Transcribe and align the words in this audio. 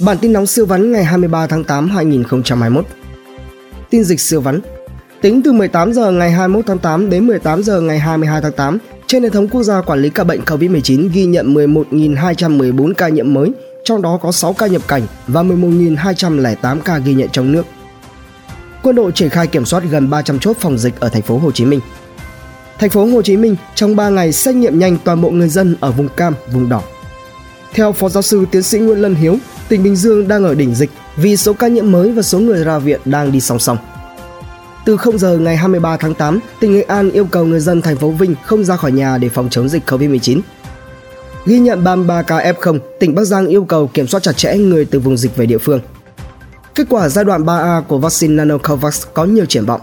Bản 0.00 0.18
tin 0.18 0.32
nóng 0.32 0.46
siêu 0.46 0.66
vắn 0.66 0.92
ngày 0.92 1.04
23 1.04 1.46
tháng 1.46 1.64
8 1.64 1.90
2021. 1.90 2.86
Tin 3.90 4.04
dịch 4.04 4.20
siêu 4.20 4.40
vắn. 4.40 4.60
Tính 5.20 5.42
từ 5.42 5.52
18 5.52 5.92
giờ 5.92 6.10
ngày 6.10 6.30
21 6.30 6.66
tháng 6.66 6.78
8 6.78 7.10
đến 7.10 7.26
18 7.26 7.62
giờ 7.62 7.80
ngày 7.80 7.98
22 7.98 8.40
tháng 8.40 8.52
8, 8.52 8.78
trên 9.06 9.22
hệ 9.22 9.28
thống 9.28 9.48
quốc 9.48 9.62
gia 9.62 9.80
quản 9.82 10.02
lý 10.02 10.10
ca 10.10 10.24
bệnh 10.24 10.40
COVID-19 10.40 11.08
ghi 11.12 11.24
nhận 11.24 11.54
11.214 11.54 12.94
ca 12.94 13.08
nhiễm 13.08 13.34
mới, 13.34 13.52
trong 13.84 14.02
đó 14.02 14.18
có 14.22 14.32
6 14.32 14.52
ca 14.52 14.66
nhập 14.66 14.82
cảnh 14.88 15.02
và 15.26 15.42
11.208 15.42 16.80
ca 16.80 16.98
ghi 16.98 17.14
nhận 17.14 17.28
trong 17.28 17.52
nước. 17.52 17.66
Quân 18.82 18.96
đội 18.96 19.12
triển 19.12 19.28
khai 19.28 19.46
kiểm 19.46 19.64
soát 19.64 19.82
gần 19.90 20.10
300 20.10 20.38
chốt 20.38 20.56
phòng 20.60 20.78
dịch 20.78 21.00
ở 21.00 21.08
thành 21.08 21.22
phố 21.22 21.38
Hồ 21.38 21.50
Chí 21.50 21.64
Minh. 21.64 21.80
Thành 22.78 22.90
phố 22.90 23.04
Hồ 23.04 23.22
Chí 23.22 23.36
Minh 23.36 23.56
trong 23.74 23.96
3 23.96 24.08
ngày 24.08 24.32
xét 24.32 24.54
nghiệm 24.54 24.78
nhanh 24.78 24.96
toàn 25.04 25.20
bộ 25.20 25.30
người 25.30 25.48
dân 25.48 25.76
ở 25.80 25.90
vùng 25.90 26.08
cam, 26.08 26.34
vùng 26.52 26.68
đỏ. 26.68 26.82
Theo 27.72 27.92
Phó 27.92 28.08
Giáo 28.08 28.22
sư 28.22 28.44
Tiến 28.50 28.62
sĩ 28.62 28.78
Nguyễn 28.78 28.98
Lân 28.98 29.14
Hiếu, 29.14 29.38
tỉnh 29.68 29.82
Bình 29.82 29.96
Dương 29.96 30.28
đang 30.28 30.44
ở 30.44 30.54
đỉnh 30.54 30.74
dịch 30.74 30.90
vì 31.16 31.36
số 31.36 31.52
ca 31.52 31.68
nhiễm 31.68 31.92
mới 31.92 32.12
và 32.12 32.22
số 32.22 32.38
người 32.38 32.64
ra 32.64 32.78
viện 32.78 33.00
đang 33.04 33.32
đi 33.32 33.40
song 33.40 33.58
song. 33.58 33.76
Từ 34.84 34.96
0 34.96 35.18
giờ 35.18 35.38
ngày 35.38 35.56
23 35.56 35.96
tháng 35.96 36.14
8, 36.14 36.40
tỉnh 36.60 36.72
Nghệ 36.72 36.82
An 36.82 37.10
yêu 37.10 37.24
cầu 37.24 37.44
người 37.44 37.60
dân 37.60 37.82
thành 37.82 37.96
phố 37.96 38.10
Vinh 38.10 38.34
không 38.44 38.64
ra 38.64 38.76
khỏi 38.76 38.92
nhà 38.92 39.18
để 39.18 39.28
phòng 39.28 39.48
chống 39.50 39.68
dịch 39.68 39.90
COVID-19. 39.90 40.40
Ghi 41.46 41.58
nhận 41.58 41.84
33 41.84 42.22
ca 42.22 42.52
F0, 42.52 42.78
tỉnh 43.00 43.14
Bắc 43.14 43.24
Giang 43.24 43.46
yêu 43.46 43.64
cầu 43.64 43.86
kiểm 43.86 44.06
soát 44.06 44.22
chặt 44.22 44.36
chẽ 44.36 44.56
người 44.56 44.84
từ 44.84 45.00
vùng 45.00 45.16
dịch 45.16 45.36
về 45.36 45.46
địa 45.46 45.58
phương. 45.58 45.80
Kết 46.74 46.86
quả 46.90 47.08
giai 47.08 47.24
đoạn 47.24 47.44
3A 47.44 47.82
của 47.82 47.98
vaccine 47.98 48.34
Nanocovax 48.34 49.06
có 49.14 49.24
nhiều 49.24 49.44
triển 49.44 49.64
vọng. 49.64 49.80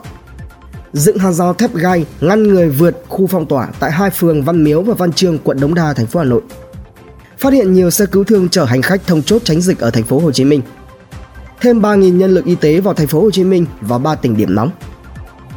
Dựng 0.93 1.17
hàng 1.17 1.33
rào 1.33 1.53
thép 1.53 1.73
gai 1.73 2.05
ngăn 2.21 2.43
người 2.43 2.69
vượt 2.69 3.03
khu 3.07 3.27
phong 3.27 3.45
tỏa 3.45 3.67
tại 3.79 3.91
hai 3.91 4.09
phường 4.09 4.43
Văn 4.43 4.63
Miếu 4.63 4.81
và 4.81 4.93
Văn 4.93 5.13
Trương, 5.13 5.37
quận 5.37 5.59
Đống 5.59 5.73
Đa, 5.73 5.93
thành 5.93 6.05
phố 6.05 6.19
Hà 6.19 6.25
Nội 6.25 6.41
phát 7.45 7.53
hiện 7.53 7.73
nhiều 7.73 7.89
xe 7.89 8.05
cứu 8.05 8.23
thương 8.23 8.49
chở 8.49 8.65
hành 8.65 8.81
khách 8.81 9.07
thông 9.07 9.23
chốt 9.23 9.41
tránh 9.45 9.61
dịch 9.61 9.79
ở 9.79 9.91
thành 9.91 10.03
phố 10.03 10.19
Hồ 10.19 10.31
Chí 10.31 10.45
Minh. 10.45 10.61
Thêm 11.61 11.81
3.000 11.81 12.17
nhân 12.17 12.31
lực 12.31 12.45
y 12.45 12.55
tế 12.55 12.79
vào 12.79 12.93
thành 12.93 13.07
phố 13.07 13.21
Hồ 13.21 13.31
Chí 13.31 13.43
Minh 13.43 13.65
và 13.81 13.97
3 13.97 14.15
tỉnh 14.15 14.37
điểm 14.37 14.55
nóng. 14.55 14.71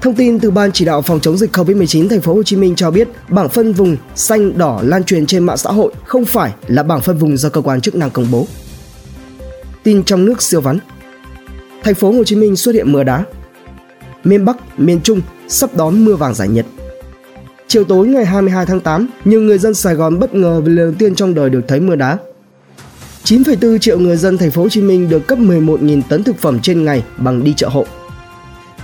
Thông 0.01 0.15
tin 0.15 0.41
từ 0.41 0.51
Ban 0.51 0.73
chỉ 0.73 0.85
đạo 0.85 1.03
phòng 1.03 1.21
chống 1.21 1.39
dịch 1.39 1.57
COVID-19 1.57 2.09
thành 2.09 2.21
phố 2.21 2.35
Hồ 2.35 2.43
Chí 2.43 2.57
Minh 2.57 2.75
cho 2.75 2.91
biết, 2.91 3.09
bảng 3.29 3.49
phân 3.49 3.73
vùng 3.73 3.97
xanh 4.15 4.59
đỏ 4.59 4.81
lan 4.85 5.05
truyền 5.05 5.27
trên 5.27 5.45
mạng 5.45 5.57
xã 5.57 5.71
hội 5.71 5.93
không 6.05 6.25
phải 6.25 6.53
là 6.67 6.83
bảng 6.83 7.01
phân 7.01 7.19
vùng 7.19 7.37
do 7.37 7.49
cơ 7.49 7.61
quan 7.61 7.81
chức 7.81 7.95
năng 7.95 8.11
công 8.11 8.31
bố. 8.31 8.47
Tin 9.83 10.05
trong 10.05 10.25
nước 10.25 10.43
siêu 10.43 10.61
vắn. 10.61 10.79
Thành 11.83 11.95
phố 11.95 12.13
Hồ 12.13 12.25
Chí 12.25 12.37
Minh 12.37 12.57
xuất 12.57 12.75
hiện 12.75 12.93
mưa 12.93 13.05
đá. 13.05 13.25
Miền 14.25 14.45
Bắc, 14.45 14.79
miền 14.79 15.01
Trung 15.03 15.21
sắp 15.49 15.71
đón 15.77 16.05
mưa 16.05 16.17
vàng 16.17 16.35
giải 16.35 16.49
nhiệt. 16.49 16.67
Chiều 17.69 17.85
tối 17.85 18.07
ngày 18.07 18.25
22 18.25 18.67
tháng 18.67 18.81
8, 18.81 19.07
nhiều 19.25 19.41
người 19.41 19.59
dân 19.59 19.75
Sài 19.75 19.95
Gòn 19.95 20.19
bất 20.19 20.35
ngờ 20.35 20.61
vì 20.61 20.73
lần 20.73 20.87
đầu 20.87 20.95
tiên 20.99 21.15
trong 21.15 21.35
đời 21.35 21.51
được 21.51 21.61
thấy 21.69 21.81
mưa 21.81 21.97
đá. 21.97 22.19
9,4 23.25 23.79
triệu 23.79 23.99
người 23.99 24.17
dân 24.17 24.39
thành 24.39 24.51
phố 24.51 24.63
Hồ 24.63 24.69
Chí 24.69 24.83
Minh 24.83 25.09
được 25.09 25.27
cấp 25.27 25.39
11.000 25.39 26.03
tấn 26.09 26.25
thực 26.25 26.39
phẩm 26.39 26.61
trên 26.61 26.85
ngày 26.85 27.05
bằng 27.17 27.45
đi 27.45 27.55
chợ 27.57 27.69
hộ. 27.69 27.87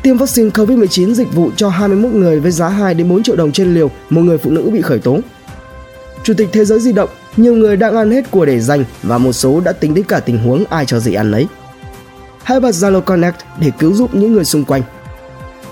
Tiêm 0.03 0.17
vaccine 0.17 0.51
COVID-19 0.51 1.15
dịch 1.15 1.33
vụ 1.35 1.51
cho 1.57 1.69
21 1.69 2.13
người 2.13 2.41
với 2.41 2.51
giá 2.51 2.69
2 2.69 2.95
đến 2.95 3.09
4 3.09 3.23
triệu 3.23 3.37
đồng 3.37 3.53
trên 3.53 3.75
liều, 3.75 3.91
một 4.11 4.23
người 4.23 4.39
phụ 4.39 4.51
nữ 4.51 4.71
bị 4.73 4.81
khởi 4.81 4.99
tố. 4.99 5.19
Chủ 6.23 6.35
tịch 6.35 6.49
Thế 6.53 6.65
giới 6.65 6.81
di 6.81 6.93
động, 6.93 7.09
nhiều 7.37 7.55
người 7.55 7.77
đang 7.77 7.97
ăn 7.97 8.11
hết 8.11 8.31
của 8.31 8.45
để 8.45 8.61
dành 8.61 8.85
và 9.03 9.19
một 9.19 9.33
số 9.33 9.61
đã 9.61 9.73
tính 9.73 9.95
đến 9.95 10.05
cả 10.05 10.21
tình 10.21 10.39
huống 10.39 10.65
ai 10.65 10.87
cho 10.87 11.01
gì 11.01 11.15
ăn 11.15 11.31
lấy. 11.31 11.47
Hãy 12.43 12.61
bật 12.61 12.71
Zalo 12.71 13.01
Connect 13.01 13.37
để 13.61 13.71
cứu 13.79 13.95
giúp 13.95 14.15
những 14.15 14.33
người 14.33 14.45
xung 14.45 14.65
quanh. 14.65 14.83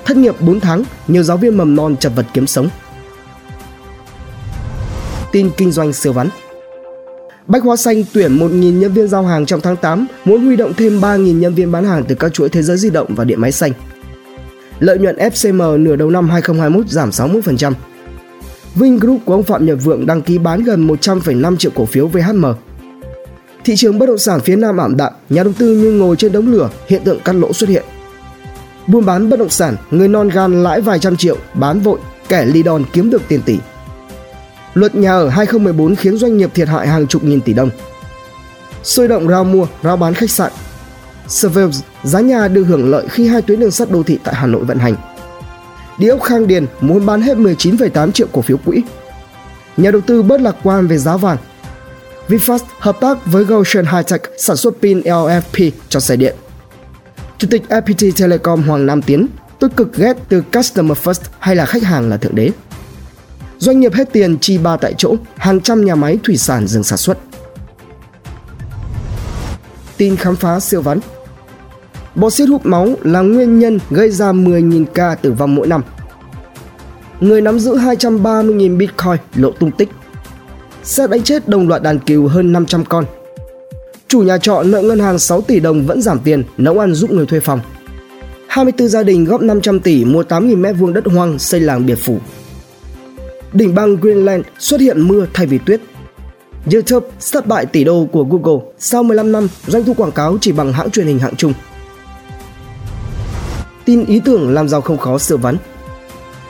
Thất 0.04 0.16
nghiệp 0.16 0.34
4 0.40 0.60
tháng, 0.60 0.84
nhiều 1.08 1.22
giáo 1.22 1.36
viên 1.36 1.56
mầm 1.56 1.76
non 1.76 1.96
chật 1.96 2.12
vật 2.16 2.26
kiếm 2.34 2.46
sống 2.46 2.68
tin 5.32 5.50
kinh 5.56 5.72
doanh 5.72 5.92
siêu 5.92 6.12
vắn. 6.12 6.28
Bách 7.46 7.62
Hóa 7.62 7.76
Xanh 7.76 8.04
tuyển 8.12 8.38
1.000 8.38 8.78
nhân 8.78 8.92
viên 8.92 9.08
giao 9.08 9.24
hàng 9.24 9.46
trong 9.46 9.60
tháng 9.60 9.76
8, 9.76 10.06
muốn 10.24 10.44
huy 10.44 10.56
động 10.56 10.72
thêm 10.76 11.00
3.000 11.00 11.38
nhân 11.38 11.54
viên 11.54 11.72
bán 11.72 11.84
hàng 11.84 12.04
từ 12.08 12.14
các 12.14 12.32
chuỗi 12.32 12.48
thế 12.48 12.62
giới 12.62 12.76
di 12.76 12.90
động 12.90 13.14
và 13.14 13.24
điện 13.24 13.40
máy 13.40 13.52
xanh. 13.52 13.72
Lợi 14.78 14.98
nhuận 14.98 15.16
FCM 15.16 15.82
nửa 15.82 15.96
đầu 15.96 16.10
năm 16.10 16.28
2021 16.30 16.88
giảm 16.88 17.10
60%. 17.10 17.72
Vingroup 18.74 19.20
của 19.24 19.32
ông 19.32 19.42
Phạm 19.42 19.66
Nhật 19.66 19.78
Vượng 19.84 20.06
đăng 20.06 20.22
ký 20.22 20.38
bán 20.38 20.62
gần 20.64 20.86
100,5 20.86 21.56
triệu 21.56 21.72
cổ 21.74 21.84
phiếu 21.84 22.06
VHM. 22.06 22.44
Thị 23.64 23.76
trường 23.76 23.98
bất 23.98 24.06
động 24.06 24.18
sản 24.18 24.40
phía 24.40 24.56
Nam 24.56 24.80
ảm 24.80 24.96
đạm, 24.96 25.12
nhà 25.28 25.42
đầu 25.42 25.52
tư 25.58 25.76
như 25.76 25.92
ngồi 25.92 26.16
trên 26.16 26.32
đống 26.32 26.52
lửa, 26.52 26.70
hiện 26.86 27.02
tượng 27.04 27.20
cắt 27.24 27.32
lỗ 27.32 27.52
xuất 27.52 27.70
hiện. 27.70 27.84
Buôn 28.86 29.04
bán 29.04 29.30
bất 29.30 29.38
động 29.38 29.50
sản, 29.50 29.76
người 29.90 30.08
non 30.08 30.28
gan 30.28 30.62
lãi 30.62 30.80
vài 30.80 30.98
trăm 30.98 31.16
triệu, 31.16 31.36
bán 31.54 31.80
vội, 31.80 31.98
kẻ 32.28 32.44
ly 32.44 32.62
đòn 32.62 32.84
kiếm 32.92 33.10
được 33.10 33.22
tiền 33.28 33.40
tỷ. 33.44 33.58
Luật 34.74 34.94
nhà 34.94 35.12
ở 35.12 35.28
2014 35.28 35.96
khiến 35.96 36.16
doanh 36.16 36.36
nghiệp 36.36 36.50
thiệt 36.54 36.68
hại 36.68 36.88
hàng 36.88 37.06
chục 37.06 37.24
nghìn 37.24 37.40
tỷ 37.40 37.52
đồng. 37.52 37.70
Sôi 38.82 39.08
động 39.08 39.28
rao 39.28 39.44
mua, 39.44 39.66
rao 39.82 39.96
bán 39.96 40.14
khách 40.14 40.30
sạn. 40.30 40.52
Surveils, 41.28 41.80
giá 42.02 42.20
nhà 42.20 42.48
được 42.48 42.64
hưởng 42.64 42.90
lợi 42.90 43.06
khi 43.08 43.28
hai 43.28 43.42
tuyến 43.42 43.60
đường 43.60 43.70
sắt 43.70 43.90
đô 43.90 44.02
thị 44.02 44.18
tại 44.24 44.34
Hà 44.34 44.46
Nội 44.46 44.64
vận 44.64 44.78
hành. 44.78 44.96
Địa 45.98 46.08
ốc 46.08 46.22
Khang 46.22 46.46
Điền 46.46 46.66
muốn 46.80 47.06
bán 47.06 47.22
hết 47.22 47.36
19,8 47.36 48.12
triệu 48.12 48.26
cổ 48.32 48.42
phiếu 48.42 48.56
quỹ. 48.56 48.82
Nhà 49.76 49.90
đầu 49.90 50.00
tư 50.00 50.22
bớt 50.22 50.40
lạc 50.40 50.56
quan 50.62 50.86
về 50.86 50.98
giá 50.98 51.16
vàng. 51.16 51.36
VinFast 52.28 52.58
hợp 52.78 53.00
tác 53.00 53.26
với 53.26 53.44
Goshen 53.44 53.86
Hightech 53.86 54.22
sản 54.38 54.56
xuất 54.56 54.74
pin 54.82 55.00
LFP 55.00 55.70
cho 55.88 56.00
xe 56.00 56.16
điện. 56.16 56.34
Chủ 57.38 57.48
tịch 57.50 57.62
FPT 57.68 58.12
Telecom 58.18 58.62
Hoàng 58.62 58.86
Nam 58.86 59.02
Tiến, 59.02 59.26
tôi 59.58 59.70
cực 59.70 59.96
ghét 59.96 60.16
từ 60.28 60.42
Customer 60.52 60.98
First 60.98 61.20
hay 61.38 61.56
là 61.56 61.66
khách 61.66 61.82
hàng 61.82 62.08
là 62.08 62.16
thượng 62.16 62.34
đế. 62.34 62.50
Doanh 63.62 63.80
nghiệp 63.80 63.94
hết 63.94 64.12
tiền 64.12 64.38
chi 64.38 64.58
ba 64.58 64.76
tại 64.76 64.94
chỗ, 64.98 65.16
hàng 65.36 65.60
trăm 65.60 65.84
nhà 65.84 65.94
máy 65.94 66.18
thủy 66.24 66.36
sản 66.36 66.66
dừng 66.66 66.84
sản 66.84 66.98
xuất. 66.98 67.18
Tin 69.96 70.16
khám 70.16 70.36
phá 70.36 70.60
siêu 70.60 70.82
vắn 70.82 71.00
bọt 72.14 72.32
xiết 72.32 72.48
hút 72.48 72.66
máu 72.66 72.88
là 73.02 73.20
nguyên 73.20 73.58
nhân 73.58 73.78
gây 73.90 74.10
ra 74.10 74.32
10.000 74.32 74.84
ca 74.84 75.14
tử 75.14 75.32
vong 75.32 75.54
mỗi 75.54 75.66
năm. 75.66 75.82
Người 77.20 77.40
nắm 77.40 77.58
giữ 77.58 77.76
230.000 77.76 78.76
Bitcoin 78.76 79.16
lộ 79.34 79.50
tung 79.50 79.70
tích. 79.70 79.88
Xe 80.82 81.06
đánh 81.06 81.22
chết 81.22 81.48
đồng 81.48 81.68
loạt 81.68 81.82
đàn 81.82 81.98
cừu 81.98 82.28
hơn 82.28 82.52
500 82.52 82.84
con. 82.84 83.04
Chủ 84.08 84.22
nhà 84.22 84.38
trọ 84.38 84.62
nợ 84.62 84.82
ngân 84.82 84.98
hàng 84.98 85.18
6 85.18 85.40
tỷ 85.40 85.60
đồng 85.60 85.86
vẫn 85.86 86.02
giảm 86.02 86.18
tiền 86.18 86.44
nấu 86.56 86.78
ăn 86.78 86.94
giúp 86.94 87.10
người 87.10 87.26
thuê 87.26 87.40
phòng. 87.40 87.60
24 88.48 88.88
gia 88.88 89.02
đình 89.02 89.24
góp 89.24 89.42
500 89.42 89.80
tỷ 89.80 90.04
mua 90.04 90.22
8.000 90.22 90.56
mét 90.56 90.76
vuông 90.78 90.92
đất 90.92 91.04
hoang 91.06 91.38
xây 91.38 91.60
làng 91.60 91.86
biệt 91.86 91.98
phủ 92.04 92.18
đỉnh 93.52 93.74
băng 93.74 93.96
Greenland 93.96 94.44
xuất 94.58 94.80
hiện 94.80 95.08
mưa 95.08 95.26
thay 95.34 95.46
vì 95.46 95.58
tuyết. 95.58 95.80
YouTube 96.72 97.06
thất 97.32 97.46
bại 97.46 97.66
tỷ 97.66 97.84
đô 97.84 98.08
của 98.12 98.24
Google 98.24 98.64
sau 98.78 99.02
15 99.02 99.32
năm 99.32 99.48
doanh 99.66 99.84
thu 99.84 99.94
quảng 99.94 100.12
cáo 100.12 100.38
chỉ 100.40 100.52
bằng 100.52 100.72
hãng 100.72 100.90
truyền 100.90 101.06
hình 101.06 101.18
hạng 101.18 101.36
trung. 101.36 101.52
Tin 103.84 104.04
ý 104.04 104.20
tưởng 104.24 104.54
làm 104.54 104.68
giàu 104.68 104.80
không 104.80 104.98
khó 104.98 105.18
sửa 105.18 105.36
vắn. 105.36 105.56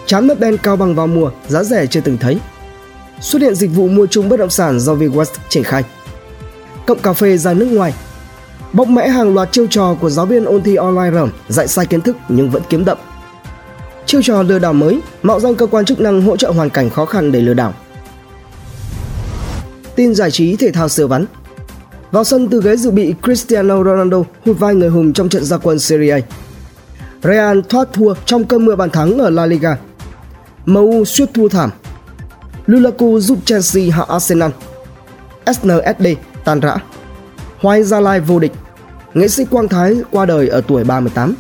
Chán 0.07 0.27
mất 0.27 0.41
đen 0.41 0.57
cao 0.63 0.77
bằng 0.77 0.95
vào 0.95 1.07
mùa, 1.07 1.31
giá 1.49 1.63
rẻ 1.65 1.87
chưa 1.87 2.01
từng 2.01 2.19
thấy. 2.19 2.39
Xuất 3.21 3.43
hiện 3.43 3.55
dịch 3.55 3.71
vụ 3.75 3.89
mua 3.89 4.07
chung 4.07 4.29
bất 4.29 4.37
động 4.37 4.51
sản 4.51 4.81
do 4.81 4.95
VWest 4.95 5.35
triển 5.49 5.63
khai. 5.63 5.85
Cộng 6.87 6.99
cà 6.99 7.13
phê 7.13 7.37
ra 7.37 7.55
nước 7.55 7.67
ngoài. 7.67 7.95
Bóc 8.73 8.89
mẽ 8.89 9.09
hàng 9.09 9.35
loạt 9.35 9.53
chiêu 9.53 9.67
trò 9.71 9.95
của 10.01 10.11
giáo 10.11 10.27
viên 10.27 10.45
ôn 10.45 10.63
thi 10.63 10.77
online 10.77 11.11
rầm, 11.15 11.31
dạy 11.49 11.69
sai 11.69 11.87
kiến 11.87 12.01
thức 12.01 12.17
nhưng 12.29 12.51
vẫn 12.51 12.63
kiếm 12.69 12.85
đậm 12.85 12.99
chiêu 14.13 14.23
trò 14.23 14.43
lừa 14.43 14.59
đảo 14.59 14.73
mới, 14.73 15.01
mạo 15.23 15.41
danh 15.41 15.55
cơ 15.55 15.67
quan 15.67 15.85
chức 15.85 16.01
năng 16.01 16.23
hỗ 16.23 16.37
trợ 16.37 16.51
hoàn 16.51 16.71
cảnh 16.71 16.91
khó 16.91 17.05
khăn 17.05 17.33
để 17.33 17.41
lừa 17.41 17.55
đảo. 17.55 17.75
Tin 19.97 20.15
giải 20.15 20.31
trí 20.31 20.57
thể 20.57 20.71
thao 20.73 20.89
sửa 20.89 21.07
vắn 21.07 21.25
Vào 22.11 22.25
sân 22.25 22.49
từ 22.49 22.61
ghế 22.63 22.77
dự 22.77 22.91
bị 22.91 23.15
Cristiano 23.23 23.85
Ronaldo 23.85 24.19
hụt 24.45 24.59
vai 24.59 24.75
người 24.75 24.89
hùng 24.89 25.13
trong 25.13 25.29
trận 25.29 25.45
gia 25.45 25.59
quân 25.59 25.79
Serie 25.79 26.11
A. 26.11 26.19
Real 27.23 27.61
thoát 27.69 27.89
thua 27.93 28.15
trong 28.27 28.45
cơn 28.45 28.65
mưa 28.65 28.77
bàn 28.77 28.91
thắng 28.91 29.19
ở 29.19 29.31
La 29.31 29.47
Liga. 29.47 29.77
MU 30.67 31.05
suýt 31.05 31.29
thua 31.35 31.49
thảm. 31.49 31.71
Lukaku 32.67 33.21
giúp 33.21 33.39
Chelsea 33.45 33.85
hạ 33.93 34.05
Arsenal. 34.09 34.51
SNSD 35.47 36.07
tan 36.45 36.61
rã. 36.61 36.77
Hoài 37.59 37.83
Gia 37.83 38.01
Lai 38.01 38.21
vô 38.21 38.39
địch. 38.39 38.53
Nghệ 39.15 39.29
sĩ 39.29 39.45
Quang 39.45 39.69
Thái 39.69 39.97
qua 40.11 40.27
đời 40.27 40.49
ở 40.49 40.61
tuổi 40.61 40.85
38. 40.85 41.35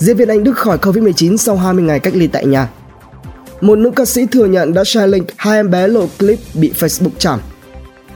Diễn 0.00 0.16
viên 0.16 0.28
Anh 0.28 0.44
Đức 0.44 0.58
khỏi 0.58 0.78
Covid-19 0.78 1.36
sau 1.36 1.56
20 1.56 1.84
ngày 1.84 2.00
cách 2.00 2.14
ly 2.16 2.26
tại 2.26 2.46
nhà. 2.46 2.68
Một 3.60 3.78
nữ 3.78 3.90
ca 3.96 4.04
sĩ 4.04 4.26
thừa 4.26 4.46
nhận 4.46 4.74
đã 4.74 4.84
share 4.84 5.06
link 5.06 5.26
hai 5.36 5.56
em 5.56 5.70
bé 5.70 5.88
lộ 5.88 6.06
clip 6.18 6.38
bị 6.54 6.72
Facebook 6.78 7.10
chặn. 7.18 7.38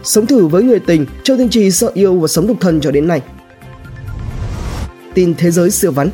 Sống 0.02 0.26
thử 0.26 0.46
với 0.46 0.62
người 0.62 0.78
tình, 0.78 1.06
Châu 1.24 1.36
Tinh 1.36 1.48
Trì 1.48 1.70
sợ 1.70 1.90
yêu 1.94 2.20
và 2.20 2.28
sống 2.28 2.46
độc 2.46 2.56
thân 2.60 2.80
cho 2.80 2.90
đến 2.90 3.08
nay. 3.08 3.22
Tin 5.14 5.34
thế 5.34 5.50
giới 5.50 5.70
siêu 5.70 5.92
vắn 5.92 6.10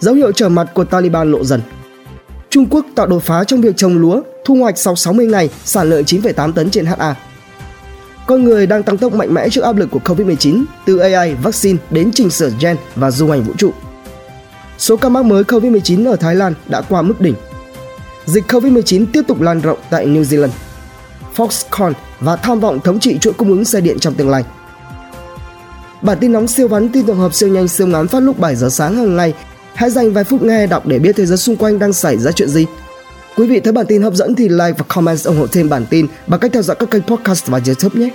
Dấu 0.00 0.14
hiệu 0.14 0.32
trở 0.32 0.48
mặt 0.48 0.70
của 0.74 0.84
Taliban 0.84 1.32
lộ 1.32 1.44
dần. 1.44 1.60
Trung 2.50 2.66
Quốc 2.70 2.86
tạo 2.94 3.06
đột 3.06 3.22
phá 3.22 3.44
trong 3.44 3.60
việc 3.60 3.76
trồng 3.76 3.98
lúa, 3.98 4.22
thu 4.44 4.54
hoạch 4.54 4.78
sau 4.78 4.96
60 4.96 5.26
ngày, 5.26 5.50
sản 5.64 5.90
lượng 5.90 6.04
9,8 6.04 6.52
tấn 6.52 6.70
trên 6.70 6.86
HA. 6.86 7.14
Con 8.26 8.44
người 8.44 8.66
đang 8.66 8.82
tăng 8.82 8.98
tốc 8.98 9.14
mạnh 9.14 9.34
mẽ 9.34 9.48
trước 9.48 9.64
áp 9.64 9.76
lực 9.76 9.90
của 9.90 10.00
Covid-19, 10.04 10.64
từ 10.86 10.98
AI, 10.98 11.34
vaccine 11.34 11.78
đến 11.90 12.10
chỉnh 12.14 12.30
sửa 12.30 12.50
gen 12.60 12.76
và 12.96 13.10
du 13.10 13.30
hành 13.30 13.42
vũ 13.42 13.52
trụ 13.58 13.72
số 14.78 14.96
ca 14.96 15.08
mắc 15.08 15.24
mới 15.24 15.42
COVID-19 15.42 16.10
ở 16.10 16.16
Thái 16.16 16.34
Lan 16.34 16.54
đã 16.68 16.80
qua 16.80 17.02
mức 17.02 17.20
đỉnh. 17.20 17.34
Dịch 18.26 18.44
COVID-19 18.48 19.06
tiếp 19.12 19.22
tục 19.28 19.40
lan 19.40 19.60
rộng 19.60 19.78
tại 19.90 20.06
New 20.06 20.22
Zealand. 20.22 20.48
Foxconn 21.36 21.92
và 22.20 22.36
tham 22.36 22.60
vọng 22.60 22.80
thống 22.80 23.00
trị 23.00 23.18
chuỗi 23.18 23.32
cung 23.32 23.48
ứng 23.48 23.64
xe 23.64 23.80
điện 23.80 23.98
trong 23.98 24.14
tương 24.14 24.30
lai. 24.30 24.44
Bản 26.02 26.18
tin 26.20 26.32
nóng 26.32 26.48
siêu 26.48 26.68
vắn 26.68 26.88
tin 26.88 27.06
tổng 27.06 27.18
hợp 27.18 27.34
siêu 27.34 27.48
nhanh, 27.48 27.68
siêu 27.68 27.86
ngắn 27.86 28.08
phát 28.08 28.20
lúc 28.20 28.38
7 28.38 28.56
giờ 28.56 28.68
sáng 28.70 28.96
hàng 28.96 29.16
ngày. 29.16 29.34
Hãy 29.74 29.90
dành 29.90 30.12
vài 30.12 30.24
phút 30.24 30.42
nghe, 30.42 30.66
đọc 30.66 30.86
để 30.86 30.98
biết 30.98 31.16
thế 31.16 31.26
giới 31.26 31.38
xung 31.38 31.56
quanh 31.56 31.78
đang 31.78 31.92
xảy 31.92 32.18
ra 32.18 32.32
chuyện 32.32 32.48
gì. 32.48 32.66
Quý 33.36 33.46
vị 33.46 33.60
thấy 33.60 33.72
bản 33.72 33.86
tin 33.86 34.02
hấp 34.02 34.14
dẫn 34.14 34.34
thì 34.34 34.48
like 34.48 34.72
và 34.78 34.84
comment 34.88 35.24
ủng 35.24 35.38
hộ 35.38 35.46
thêm 35.46 35.68
bản 35.68 35.86
tin 35.90 36.06
bằng 36.26 36.40
cách 36.40 36.50
theo 36.52 36.62
dõi 36.62 36.76
các 36.80 36.90
kênh 36.90 37.02
podcast 37.02 37.46
và 37.46 37.60
YouTube 37.66 38.00
nhé. 38.00 38.10